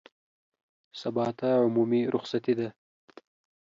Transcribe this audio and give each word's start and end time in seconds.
سبا 1.01 1.27
ته 1.39 1.47
عمومي 1.63 2.01
رخصتي 2.15 2.53
ده 2.59 2.69